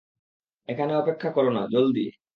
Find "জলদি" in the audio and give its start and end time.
1.71-2.05